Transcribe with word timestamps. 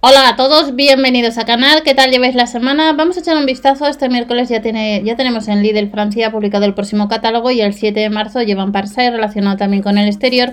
Hola 0.00 0.28
a 0.28 0.36
todos, 0.36 0.76
bienvenidos 0.76 1.38
a 1.38 1.44
canal, 1.44 1.82
¿qué 1.82 1.92
tal 1.92 2.12
lleváis 2.12 2.36
la 2.36 2.46
semana? 2.46 2.92
Vamos 2.92 3.16
a 3.16 3.20
echar 3.20 3.36
un 3.36 3.46
vistazo, 3.46 3.88
este 3.88 4.08
miércoles 4.08 4.48
ya, 4.48 4.62
tiene, 4.62 5.02
ya 5.04 5.16
tenemos 5.16 5.48
en 5.48 5.60
Lidl 5.60 5.90
Francia 5.90 6.30
publicado 6.30 6.66
el 6.66 6.74
próximo 6.74 7.08
catálogo 7.08 7.50
y 7.50 7.60
el 7.62 7.74
7 7.74 7.98
de 7.98 8.08
marzo 8.08 8.40
llevan 8.42 8.70
Parsai 8.70 9.10
relacionado 9.10 9.56
también 9.56 9.82
con 9.82 9.98
el 9.98 10.06
exterior 10.06 10.52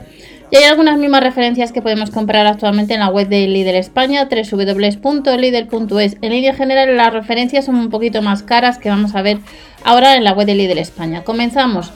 y 0.50 0.56
hay 0.56 0.64
algunas 0.64 0.98
mismas 0.98 1.22
referencias 1.22 1.72
que 1.72 1.84
podemos 1.84 2.10
comprar 2.10 2.48
actualmente 2.48 2.96
en 2.96 3.02
la 3.02 3.10
web 3.10 3.28
de 3.28 3.46
Lidl 3.48 3.76
España, 3.76 4.28
www.lidl.es. 4.28 6.18
En 6.24 6.32
línea 6.32 6.56
general 6.56 6.98
las 6.98 7.14
referencias 7.14 7.66
son 7.66 7.76
un 7.76 7.92
poquito 7.92 8.24
más 8.24 8.42
caras 8.42 8.80
que 8.80 8.90
vamos 8.90 9.14
a 9.14 9.22
ver 9.22 9.38
ahora 9.84 10.16
en 10.16 10.24
la 10.24 10.34
web 10.34 10.48
de 10.48 10.56
Lidl 10.56 10.80
España. 10.80 11.24
Comenzamos, 11.24 11.92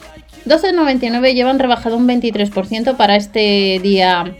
12,99 0.46 1.34
llevan 1.34 1.58
rebajado 1.58 1.96
un 1.96 2.06
23% 2.06 2.96
para 2.96 3.16
este 3.16 3.80
día 3.82 4.36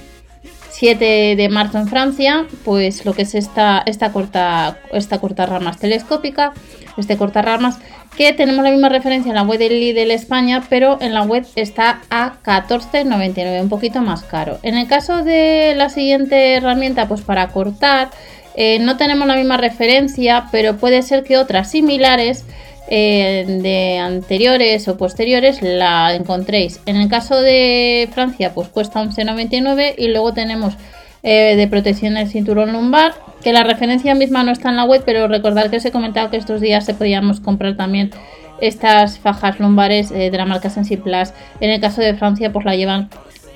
7 0.81 1.37
de 1.37 1.49
marzo 1.51 1.77
en 1.77 1.89
Francia, 1.89 2.47
pues 2.65 3.05
lo 3.05 3.13
que 3.13 3.23
es 3.23 3.35
esta, 3.35 3.83
esta, 3.85 4.13
corta, 4.13 4.79
esta 4.93 5.19
corta 5.19 5.45
ramas 5.45 5.77
telescópica, 5.79 6.55
este 6.97 7.19
corta 7.19 7.43
ramas, 7.43 7.79
que 8.17 8.33
tenemos 8.33 8.65
la 8.65 8.71
misma 8.71 8.89
referencia 8.89 9.29
en 9.29 9.35
la 9.35 9.43
web 9.43 9.59
de 9.59 9.69
Lidl 9.69 10.11
España, 10.11 10.65
pero 10.71 10.97
en 11.03 11.13
la 11.13 11.21
web 11.21 11.47
está 11.55 12.01
a 12.09 12.33
14,99, 12.43 13.61
un 13.61 13.69
poquito 13.69 14.01
más 14.01 14.23
caro. 14.23 14.59
En 14.63 14.75
el 14.75 14.89
caso 14.89 15.23
de 15.23 15.75
la 15.77 15.91
siguiente 15.91 16.55
herramienta, 16.55 17.07
pues 17.09 17.21
para 17.21 17.49
cortar, 17.49 18.09
eh, 18.55 18.79
no 18.79 18.97
tenemos 18.97 19.29
la 19.29 19.37
misma 19.37 19.59
referencia, 19.59 20.47
pero 20.51 20.79
puede 20.79 21.03
ser 21.03 21.25
que 21.25 21.37
otras 21.37 21.71
similares 21.71 22.47
eh, 22.91 23.45
de 23.47 23.99
anteriores 23.99 24.89
o 24.89 24.97
posteriores 24.97 25.63
la 25.63 26.15
encontréis. 26.15 26.81
En 26.87 26.97
el 26.97 27.09
caso 27.09 27.41
de 27.41 28.09
Francia, 28.13 28.53
pues 28.53 28.69
cuesta 28.69 29.01
11,99 29.03 29.95
y 29.97 30.09
luego 30.09 30.33
tenemos 30.35 30.75
eh, 31.23 31.55
de 31.55 31.69
protección 31.69 32.15
del 32.15 32.29
cinturón 32.29 32.73
lumbar, 32.73 33.15
que 33.43 33.53
la 33.53 33.63
referencia 33.63 34.15
misma 34.15 34.43
no 34.43 34.53
está 34.53 34.71
en 34.71 34.77
la 34.77 34.85
web, 34.85 35.03
pero 35.05 35.29
recordad 35.29 35.71
que 35.71 35.77
os 35.77 35.85
he 35.85 35.93
comentado 35.93 36.31
que 36.31 36.37
estos 36.37 36.61
días 36.61 36.85
se 36.85 36.95
podíamos 36.95 37.41
comprar 37.41 37.77
también 37.77 38.11
estas 38.61 39.19
fajas 39.19 39.61
lumbares 39.61 40.11
eh, 40.11 40.31
de 40.31 40.37
la 40.37 40.47
marca 40.47 40.69
Plus 40.69 41.33
En 41.61 41.71
el 41.71 41.81
caso 41.81 42.01
de 42.01 42.15
Francia, 42.15 42.53
pues 42.53 42.65
la 42.65 42.75
llevan 42.75 43.09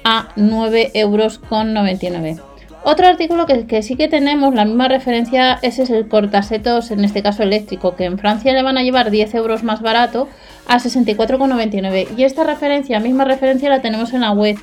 a 0.05 0.29
9,99 0.37 0.93
euros. 0.95 2.54
Otro 2.87 3.07
artículo 3.07 3.47
que, 3.47 3.83
sí 3.83 3.97
que 3.97 4.09
tenemos, 4.09 4.55
la 4.55 4.67
misma 4.67 4.89
referencia, 4.89 5.59
ese 5.63 5.85
es 5.85 5.91
el 5.91 6.07
cortasetos, 6.07 6.91
en 6.91 7.03
este 7.03 7.23
caso 7.23 7.43
eléctrico, 7.43 7.97
que 7.97 8.05
en 8.05 8.19
Francia 8.19 8.53
le 8.53 8.63
van 8.63 8.77
a 8.77 8.83
llevar 8.83 9.11
10 9.11 9.35
euros 9.37 9.63
más 9.63 9.81
barato 9.81 10.29
a 10.69 10.79
64,99. 10.79 12.09
Y 12.15 12.25
esta 12.25 12.45
referencia, 12.45 13.01
misma 13.01 13.25
referencia, 13.25 13.71
la 13.71 13.81
tenemos 13.81 14.13
en 14.13 14.21
la 14.21 14.33
web 14.33 14.57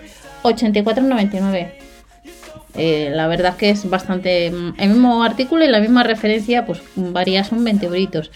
84,99. 0.43 1.71
Eh, 2.75 3.09
la 3.11 3.25
verdad 3.25 3.57
que 3.57 3.71
es 3.71 3.89
bastante 3.89 4.47
el 4.47 4.89
mismo 4.89 5.23
artículo 5.23 5.65
y 5.65 5.67
la 5.67 5.79
misma 5.79 6.03
referencia, 6.03 6.67
pues 6.67 6.79
varía, 6.95 7.43
son 7.43 7.63
20 7.63 7.87
euritos. 7.87 8.29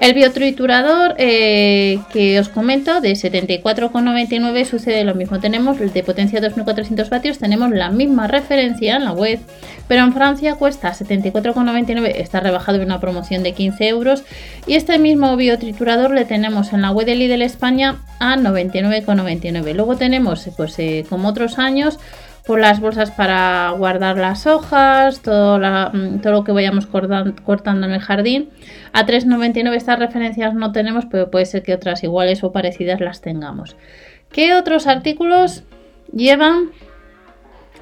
El 0.00 0.12
biotriturador 0.12 1.14
eh, 1.16 1.98
que 2.12 2.38
os 2.38 2.50
comento 2.50 3.00
de 3.00 3.12
74,99 3.12 4.64
sucede 4.66 5.04
lo 5.04 5.14
mismo. 5.14 5.40
Tenemos 5.40 5.80
el 5.80 5.92
de 5.92 6.02
potencia 6.02 6.40
2400 6.40 7.08
vatios, 7.08 7.38
tenemos 7.38 7.70
la 7.70 7.90
misma 7.90 8.26
referencia 8.26 8.96
en 8.96 9.04
la 9.04 9.12
web, 9.12 9.40
pero 9.88 10.02
en 10.02 10.12
Francia 10.12 10.56
cuesta 10.56 10.92
74,99, 10.92 12.12
está 12.16 12.40
rebajado 12.40 12.78
en 12.78 12.84
una 12.84 13.00
promoción 13.00 13.42
de 13.42 13.54
15 13.54 13.88
euros. 13.88 14.24
Y 14.66 14.74
este 14.74 14.98
mismo 14.98 15.34
biotriturador 15.36 16.10
le 16.12 16.26
tenemos 16.26 16.74
en 16.74 16.82
la 16.82 16.90
web 16.90 17.06
de 17.06 17.14
Lidl 17.14 17.40
España 17.40 17.96
a 18.18 18.36
99,99. 18.36 19.72
Luego 19.72 19.96
tenemos, 19.96 20.46
pues 20.58 20.78
eh, 20.78 21.06
como 21.08 21.28
otros 21.28 21.58
años, 21.58 21.98
por 22.46 22.60
las 22.60 22.80
bolsas 22.80 23.10
para 23.10 23.70
guardar 23.76 24.16
las 24.16 24.46
hojas, 24.46 25.20
todo, 25.20 25.58
mm, 25.58 26.20
todo 26.20 26.32
lo 26.32 26.44
que 26.44 26.52
vayamos 26.52 26.86
cortando 26.86 27.86
en 27.86 27.92
el 27.92 28.00
jardín. 28.00 28.50
A 28.92 29.04
3,99 29.04 29.76
estas 29.76 29.98
referencias 29.98 30.54
no 30.54 30.70
tenemos, 30.70 31.06
pero 31.06 31.30
puede 31.30 31.44
ser 31.44 31.64
que 31.64 31.74
otras 31.74 32.04
iguales 32.04 32.44
o 32.44 32.52
parecidas 32.52 33.00
las 33.00 33.20
tengamos. 33.20 33.76
¿Qué 34.30 34.54
otros 34.54 34.86
artículos 34.86 35.64
llevan 36.12 36.70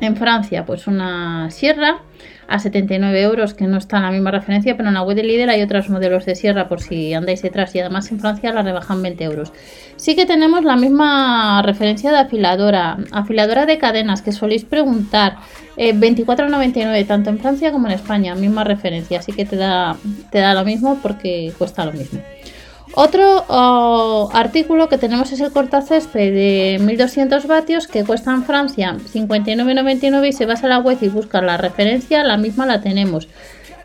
en 0.00 0.16
Francia? 0.16 0.64
Pues 0.64 0.86
una 0.86 1.50
sierra 1.50 2.00
a 2.48 2.58
79 2.58 3.20
euros, 3.22 3.54
que 3.54 3.66
no 3.66 3.78
está 3.78 3.98
en 3.98 4.02
la 4.04 4.10
misma 4.10 4.30
referencia, 4.30 4.76
pero 4.76 4.88
en 4.88 4.94
la 4.94 5.02
web 5.02 5.16
de 5.16 5.24
Lidl 5.24 5.50
hay 5.50 5.62
otros 5.62 5.88
modelos 5.88 6.24
de 6.26 6.34
sierra 6.34 6.68
por 6.68 6.80
si 6.80 7.14
andáis 7.14 7.42
detrás 7.42 7.74
y 7.74 7.80
además 7.80 8.10
en 8.10 8.20
Francia 8.20 8.52
la 8.52 8.62
rebajan 8.62 9.02
20 9.02 9.24
euros. 9.24 9.52
Sí 9.96 10.16
que 10.16 10.26
tenemos 10.26 10.64
la 10.64 10.76
misma 10.76 11.62
referencia 11.62 12.10
de 12.10 12.18
afiladora, 12.18 12.98
afiladora 13.12 13.66
de 13.66 13.78
cadenas 13.78 14.22
que 14.22 14.32
soléis 14.32 14.64
preguntar, 14.64 15.36
eh, 15.76 15.94
24,99 15.94 17.06
tanto 17.06 17.30
en 17.30 17.38
Francia 17.38 17.72
como 17.72 17.86
en 17.86 17.94
España, 17.94 18.34
misma 18.34 18.64
referencia, 18.64 19.18
así 19.18 19.32
que 19.32 19.44
te 19.44 19.56
da, 19.56 19.96
te 20.30 20.38
da 20.38 20.54
lo 20.54 20.64
mismo 20.64 20.98
porque 21.02 21.52
cuesta 21.58 21.84
lo 21.84 21.92
mismo. 21.92 22.20
Otro 22.96 23.44
oh, 23.48 24.30
artículo 24.32 24.88
que 24.88 24.98
tenemos 24.98 25.32
es 25.32 25.40
el 25.40 25.50
cortacésped 25.50 26.32
de 26.32 26.78
1200 26.80 27.46
vatios 27.48 27.88
que 27.88 28.04
cuesta 28.04 28.30
en 28.30 28.44
Francia 28.44 28.96
59,99 29.12 30.28
y 30.28 30.32
se 30.32 30.46
vas 30.46 30.62
a 30.62 30.68
la 30.68 30.78
web 30.78 30.98
y 31.00 31.08
buscas 31.08 31.42
la 31.42 31.56
referencia, 31.56 32.22
la 32.22 32.36
misma 32.36 32.66
la 32.66 32.80
tenemos. 32.80 33.26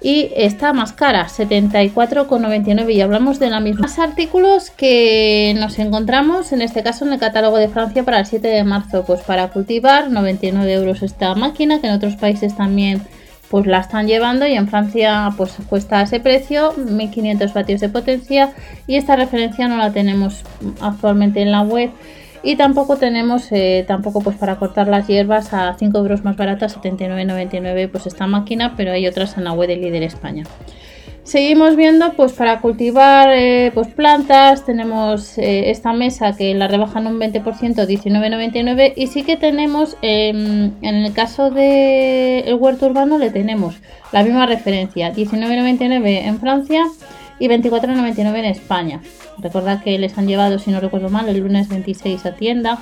Y 0.02 0.32
está 0.36 0.74
más 0.74 0.94
cara, 0.94 1.28
74,99 1.28 2.94
y 2.94 3.02
hablamos 3.02 3.40
de 3.40 3.50
la 3.50 3.60
misma. 3.60 3.82
Más 3.82 3.98
artículos 3.98 4.70
que 4.70 5.56
nos 5.58 5.80
encontramos, 5.80 6.54
en 6.54 6.62
este 6.62 6.84
caso 6.84 7.04
en 7.04 7.14
el 7.14 7.20
catálogo 7.20 7.58
de 7.58 7.68
Francia 7.68 8.04
para 8.04 8.20
el 8.20 8.28
7 8.28 8.48
de 8.48 8.64
marzo, 8.64 9.04
pues 9.06 9.22
para 9.22 9.50
cultivar 9.50 10.12
99 10.12 10.72
euros 10.72 11.02
esta 11.02 11.34
máquina, 11.34 11.82
que 11.82 11.88
en 11.88 11.94
otros 11.94 12.16
países 12.16 12.56
también 12.56 13.02
pues 13.50 13.66
la 13.66 13.80
están 13.80 14.08
llevando 14.08 14.46
y 14.46 14.54
en 14.54 14.68
Francia 14.68 15.32
pues 15.36 15.58
cuesta 15.68 16.02
ese 16.02 16.20
precio, 16.20 16.74
1500 16.74 17.54
vatios 17.54 17.82
de 17.82 17.90
potencia. 17.90 18.54
Y 18.88 18.96
esta 18.96 19.16
referencia 19.16 19.68
no 19.68 19.78
la 19.78 19.92
tenemos 19.92 20.44
actualmente 20.82 21.42
en 21.42 21.52
la 21.52 21.62
web. 21.62 21.92
Y 22.42 22.56
tampoco 22.56 22.98
tenemos 22.98 23.52
eh, 23.52 23.84
tampoco 23.88 24.22
pues 24.22 24.38
para 24.38 24.56
cortar 24.56 24.88
las 24.88 25.08
hierbas 25.08 25.54
a 25.54 25.76
5 25.78 25.98
euros 25.98 26.24
más 26.24 26.38
baratas 26.38 26.78
79,99 26.78 27.92
pues 27.92 28.08
esta 28.08 28.28
máquina 28.28 28.76
pero 28.78 28.94
hay 28.94 29.08
otras 29.08 29.38
en 29.38 29.44
la 29.44 29.52
web 29.52 29.68
de 29.68 29.76
Líder 29.76 30.04
España 30.04 30.46
Seguimos 31.30 31.76
viendo, 31.76 32.14
pues 32.14 32.32
para 32.32 32.60
cultivar 32.60 33.30
eh, 33.32 33.70
pues 33.76 33.90
plantas, 33.90 34.66
tenemos 34.66 35.38
eh, 35.38 35.70
esta 35.70 35.94
mesa 35.94 36.36
que 36.36 36.56
la 36.56 36.68
rebajan 36.68 37.06
un 37.06 37.20
20%, 37.20 37.44
19,99 37.44 38.94
y 38.96 39.06
sí 39.06 39.22
que 39.22 39.38
tenemos, 39.38 39.96
em, 40.02 40.72
en 40.82 40.96
el 40.96 41.14
caso 41.14 41.52
del 41.52 42.48
el 42.48 42.56
huerto 42.56 42.88
urbano, 42.88 43.20
le 43.20 43.30
tenemos 43.30 43.76
la 44.12 44.24
misma 44.24 44.48
referencia, 44.48 45.14
19,99 45.14 46.26
en 46.26 46.40
Francia 46.40 46.86
y 47.38 47.48
24,99 47.48 48.40
en 48.40 48.46
España. 48.46 49.02
Recordad 49.38 49.84
que 49.84 50.00
les 50.00 50.18
han 50.18 50.26
llevado, 50.26 50.58
si 50.58 50.72
no 50.72 50.80
recuerdo 50.80 51.10
mal, 51.10 51.30
el 51.30 51.42
lunes 51.42 51.70
26 51.70 52.26
a 52.26 52.34
tienda. 52.34 52.80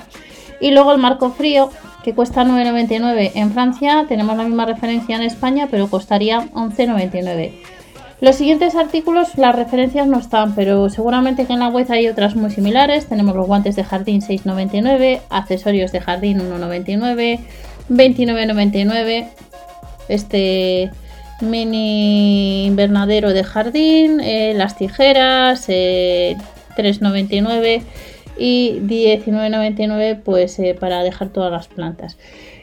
Y 0.58 0.70
luego 0.70 0.92
el 0.92 0.98
marco 0.98 1.32
frío, 1.32 1.68
que 2.02 2.14
cuesta 2.14 2.44
9,99 2.44 3.32
en 3.34 3.52
Francia, 3.52 4.06
tenemos 4.08 4.38
la 4.38 4.44
misma 4.44 4.64
referencia 4.64 5.16
en 5.16 5.22
España, 5.22 5.68
pero 5.70 5.90
costaría 5.90 6.50
11,99. 6.52 7.77
Los 8.20 8.34
siguientes 8.34 8.74
artículos, 8.74 9.36
las 9.36 9.54
referencias 9.54 10.08
no 10.08 10.18
están, 10.18 10.56
pero 10.56 10.90
seguramente 10.90 11.46
que 11.46 11.52
en 11.52 11.60
la 11.60 11.68
web 11.68 11.86
hay 11.88 12.08
otras 12.08 12.34
muy 12.34 12.50
similares. 12.50 13.06
Tenemos 13.06 13.36
los 13.36 13.46
guantes 13.46 13.76
de 13.76 13.84
jardín 13.84 14.22
6,99, 14.22 15.20
accesorios 15.30 15.92
de 15.92 16.00
jardín 16.00 16.40
1,99, 16.40 17.38
29,99, 17.88 19.28
este 20.08 20.90
mini 21.40 22.66
invernadero 22.66 23.32
de 23.32 23.44
jardín, 23.44 24.18
eh, 24.20 24.52
las 24.56 24.76
tijeras 24.76 25.68
3,99 25.68 27.64
eh, 27.64 27.82
y 28.36 28.80
19,99 28.80 30.20
pues 30.24 30.58
eh, 30.58 30.76
para 30.78 31.04
dejar 31.04 31.28
todas 31.28 31.52
las 31.52 31.68
plantas. 31.68 32.16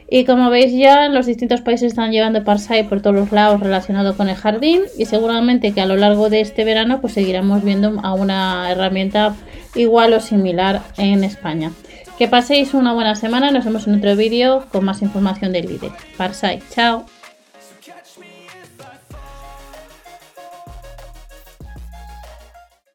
Y 0.10 0.26
como 0.26 0.50
veis 0.50 0.72
ya, 0.72 1.10
los 1.10 1.26
distintos 1.26 1.62
países 1.62 1.88
están 1.88 2.12
llevando 2.12 2.44
Parsai 2.44 2.88
por 2.88 3.02
todos 3.02 3.16
los 3.16 3.32
lados 3.32 3.60
relacionado 3.60 4.16
con 4.16 4.30
el 4.30 4.36
jardín 4.36 4.82
y 4.98 5.06
seguramente 5.06 5.74
que 5.74 5.82
a 5.82 5.86
lo 5.86 5.98
largo 5.98 6.30
de 6.30 6.42
este 6.42 6.64
verano 6.64 7.02
pues 7.02 7.14
seguiremos 7.14 7.64
viendo 7.64 8.00
a 8.04 8.14
una 8.14 8.72
herramienta 8.72 9.36
igual 9.74 10.14
o 10.14 10.20
similar 10.20 10.82
en 10.98 11.24
España. 11.24 11.72
Que 12.20 12.28
paséis 12.28 12.74
una 12.74 12.94
buena 12.94 13.16
semana, 13.16 13.52
nos 13.52 13.66
vemos 13.66 13.88
en 13.88 13.96
otro 13.96 14.16
vídeo 14.16 14.66
con 14.72 14.86
más 14.86 15.02
información 15.02 15.52
del 15.52 15.68
líder. 15.68 15.92
Parsai, 16.18 16.62
chao. 16.70 17.06